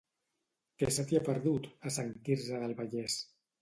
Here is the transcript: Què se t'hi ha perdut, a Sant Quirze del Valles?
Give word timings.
Què 0.83 0.89
se 0.95 1.05
t'hi 1.11 1.21
ha 1.21 1.23
perdut, 1.29 1.71
a 1.91 1.95
Sant 2.01 2.13
Quirze 2.27 2.67
del 2.67 2.79
Valles? 2.85 3.25